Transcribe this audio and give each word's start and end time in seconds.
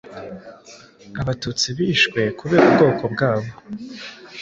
Abatutsi 1.21 1.67
bishwe 1.77 2.21
kubera 2.39 2.63
ubwoko 2.69 3.03
bwabo, 3.13 3.51